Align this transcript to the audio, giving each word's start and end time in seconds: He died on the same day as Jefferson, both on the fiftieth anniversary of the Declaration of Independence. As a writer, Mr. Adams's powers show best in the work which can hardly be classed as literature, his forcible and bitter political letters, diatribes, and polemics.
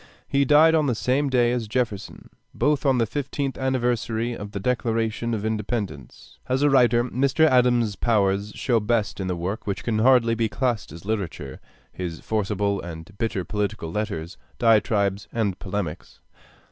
He 0.27 0.45
died 0.45 0.73
on 0.73 0.87
the 0.87 0.95
same 0.95 1.29
day 1.29 1.51
as 1.51 1.67
Jefferson, 1.67 2.31
both 2.55 2.87
on 2.87 2.97
the 2.97 3.05
fiftieth 3.05 3.55
anniversary 3.55 4.33
of 4.33 4.49
the 4.51 4.59
Declaration 4.59 5.35
of 5.35 5.45
Independence. 5.45 6.39
As 6.49 6.63
a 6.63 6.71
writer, 6.71 7.03
Mr. 7.03 7.45
Adams's 7.45 7.95
powers 7.95 8.51
show 8.55 8.79
best 8.79 9.19
in 9.19 9.27
the 9.27 9.35
work 9.35 9.67
which 9.67 9.83
can 9.83 9.99
hardly 9.99 10.33
be 10.33 10.49
classed 10.49 10.91
as 10.91 11.05
literature, 11.05 11.59
his 11.93 12.19
forcible 12.19 12.81
and 12.81 13.15
bitter 13.19 13.45
political 13.45 13.91
letters, 13.91 14.37
diatribes, 14.57 15.27
and 15.31 15.59
polemics. 15.59 16.19